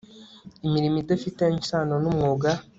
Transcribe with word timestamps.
imirimo 0.65 0.97
idafitanye 1.03 1.57
isano 1.63 1.95
n 2.03 2.05
umwuga 2.11 2.49